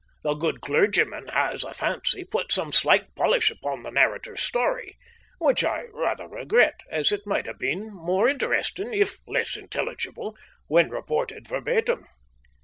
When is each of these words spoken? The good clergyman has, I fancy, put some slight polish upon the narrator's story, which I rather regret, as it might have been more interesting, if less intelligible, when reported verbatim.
The 0.23 0.33
good 0.33 0.61
clergyman 0.61 1.27
has, 1.27 1.63
I 1.63 1.73
fancy, 1.73 2.23
put 2.23 2.51
some 2.51 2.71
slight 2.71 3.13
polish 3.13 3.51
upon 3.51 3.83
the 3.83 3.91
narrator's 3.91 4.41
story, 4.41 4.97
which 5.37 5.63
I 5.63 5.83
rather 5.93 6.27
regret, 6.27 6.81
as 6.89 7.11
it 7.11 7.27
might 7.27 7.45
have 7.45 7.59
been 7.59 7.93
more 7.93 8.27
interesting, 8.27 8.95
if 8.95 9.19
less 9.27 9.55
intelligible, 9.55 10.35
when 10.65 10.89
reported 10.89 11.47
verbatim. 11.47 12.07